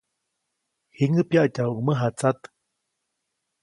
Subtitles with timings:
[0.95, 2.39] Jiŋäʼ pyaʼtyajuʼuŋ mäjatsat.